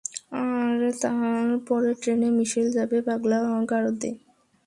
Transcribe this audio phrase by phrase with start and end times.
[0.43, 3.37] আর তার পরের ট্রেনে মিশেল যাবে পাগলা
[3.71, 4.11] গারদে?